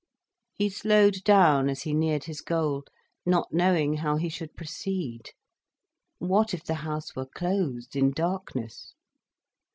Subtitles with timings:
[0.55, 2.85] He slowed down, as he neared his goal,
[3.23, 5.29] not knowing how he should proceed.
[6.17, 8.95] What if the house were closed in darkness?